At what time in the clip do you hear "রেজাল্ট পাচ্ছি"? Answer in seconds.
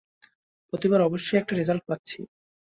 1.55-2.17